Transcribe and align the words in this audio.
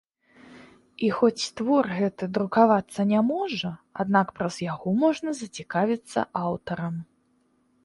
І 1.07 1.09
хоць 1.17 1.43
твор 1.59 1.89
гэты 1.97 2.29
друкавацца 2.37 3.01
не 3.11 3.21
можа, 3.29 3.71
аднак 4.05 4.27
праз 4.41 4.55
яго 4.73 4.97
можна 5.05 5.29
зацікавіцца 5.43 6.27
аўтарам. 6.45 6.95